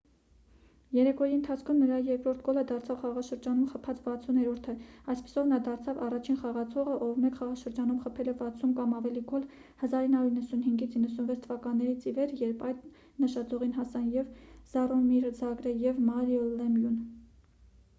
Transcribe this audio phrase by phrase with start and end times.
[0.97, 4.75] երեկոյի ընթացքում նրա երկրորդ գոլը դարձավ խաղաշրջանում խփած 60-րդը
[5.15, 9.45] այդպիսով նա դարձավ առաջին խաղացողը ով մեկ խաղաշրջանում խփել է 60 կամ ավելի գոլ
[9.83, 12.91] 1995-96 թվականներից ի վեր երբ այդ
[13.27, 14.35] նշաձողին հասան և
[14.75, 17.01] ջառոմիր ջագրը և մարիո լեմյուն